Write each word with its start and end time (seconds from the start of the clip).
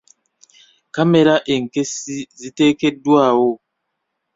Kkamera 0.87 1.35
enkessi 1.53 2.17
ziteekeddwawo. 2.39 3.51